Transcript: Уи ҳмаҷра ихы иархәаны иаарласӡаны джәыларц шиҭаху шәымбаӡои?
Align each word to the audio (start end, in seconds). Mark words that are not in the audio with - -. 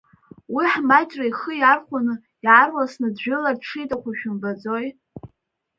Уи 0.53 0.65
ҳмаҷра 0.73 1.23
ихы 1.29 1.51
иархәаны 1.57 2.15
иаарласӡаны 2.45 3.07
джәыларц 3.17 3.61
шиҭаху 3.69 4.13
шәымбаӡои? 4.17 4.87